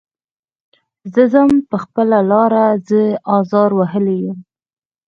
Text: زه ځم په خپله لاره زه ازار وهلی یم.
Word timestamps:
زه 1.13 1.23
ځم 1.33 1.49
په 1.69 1.77
خپله 1.83 2.17
لاره 2.31 2.65
زه 2.87 3.01
ازار 3.37 3.69
وهلی 3.79 4.17
یم. 4.25 4.39